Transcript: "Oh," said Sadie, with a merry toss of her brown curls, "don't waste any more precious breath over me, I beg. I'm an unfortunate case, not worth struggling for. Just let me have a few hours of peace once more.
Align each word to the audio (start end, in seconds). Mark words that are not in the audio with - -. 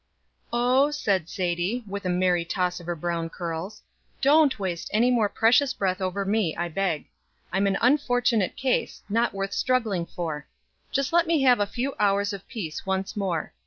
"Oh," 0.51 0.89
said 0.89 1.29
Sadie, 1.29 1.83
with 1.87 2.05
a 2.05 2.09
merry 2.09 2.43
toss 2.43 2.79
of 2.79 2.87
her 2.87 2.95
brown 2.95 3.29
curls, 3.29 3.83
"don't 4.19 4.57
waste 4.57 4.89
any 4.91 5.11
more 5.11 5.29
precious 5.29 5.75
breath 5.75 6.01
over 6.01 6.25
me, 6.25 6.55
I 6.55 6.69
beg. 6.69 7.05
I'm 7.51 7.67
an 7.67 7.77
unfortunate 7.81 8.57
case, 8.57 9.03
not 9.09 9.31
worth 9.35 9.53
struggling 9.53 10.07
for. 10.07 10.47
Just 10.91 11.13
let 11.13 11.27
me 11.27 11.43
have 11.43 11.59
a 11.59 11.67
few 11.67 11.93
hours 11.99 12.33
of 12.33 12.47
peace 12.47 12.83
once 12.83 13.15
more. 13.15 13.53